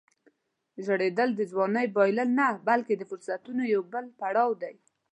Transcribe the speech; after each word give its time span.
زوړېدل 0.85 1.29
د 1.35 1.41
ځوانۍ 1.51 1.87
بایلل 1.95 2.29
نه، 2.39 2.47
بلکې 2.67 2.93
د 2.97 3.03
فرصتونو 3.09 3.63
یو 3.73 3.81
بل 3.93 4.05
پړاو 4.19 4.51
دی. 4.61 4.75